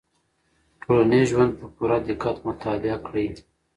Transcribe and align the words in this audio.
ټولنیز 0.81 1.25
ژوند 1.31 1.51
په 1.59 1.65
پوره 1.75 1.97
دقت 2.07 2.37
مطالعه 2.47 2.97
کړئ. 3.05 3.27